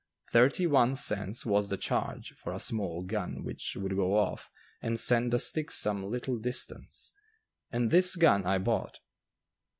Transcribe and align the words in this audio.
Thirty 0.31 0.65
one 0.65 0.95
cents 0.95 1.45
was 1.45 1.69
the 1.69 1.77
"charge" 1.77 2.31
for 2.31 2.51
a 2.55 2.59
small 2.59 3.03
gun 3.03 3.43
which 3.43 3.77
would 3.79 3.95
"go 3.95 4.17
off" 4.17 4.49
and 4.81 4.99
send 4.99 5.31
a 5.31 5.37
stick 5.37 5.69
some 5.69 6.09
little 6.09 6.39
distance, 6.39 7.13
and 7.71 7.91
this 7.91 8.15
gun 8.15 8.43
I 8.47 8.57
bought. 8.57 8.97